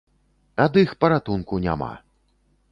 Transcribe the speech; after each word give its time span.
Ад 0.65 0.79
іх 0.83 0.95
паратунку 1.05 1.61
няма. 1.69 1.93